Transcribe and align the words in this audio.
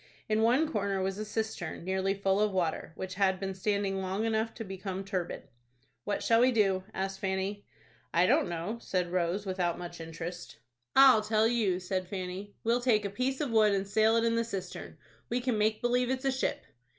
In 0.27 0.41
one 0.41 0.67
corner 0.71 0.99
was 0.99 1.19
a 1.19 1.23
cistern 1.25 1.83
nearly 1.85 2.15
full 2.15 2.41
of 2.41 2.51
water, 2.51 2.91
which 2.95 3.13
had 3.13 3.39
been 3.39 3.53
standing 3.53 4.01
long 4.01 4.25
enough 4.25 4.51
to 4.55 4.63
become 4.63 5.05
turbid. 5.05 5.47
"What 6.05 6.23
shall 6.23 6.41
we 6.41 6.51
do?" 6.51 6.85
asked 6.91 7.19
Fanny. 7.19 7.67
"I 8.11 8.25
don't 8.25 8.49
know," 8.49 8.79
said 8.81 9.11
Rose, 9.11 9.45
without 9.45 9.77
much 9.77 10.01
interest. 10.01 10.57
"I'll 10.95 11.21
tell 11.21 11.47
you," 11.47 11.79
said 11.79 12.07
Fanny, 12.07 12.55
"we'll 12.63 12.81
take 12.81 13.05
a 13.05 13.11
piece 13.11 13.41
of 13.41 13.51
wood, 13.51 13.73
and 13.75 13.87
sail 13.87 14.15
it 14.15 14.23
in 14.23 14.33
the 14.33 14.43
cistern. 14.43 14.97
We 15.29 15.39
can 15.39 15.55
make 15.55 15.81
believe 15.83 16.09
it's 16.09 16.25
a 16.25 16.31
ship." 16.31 16.65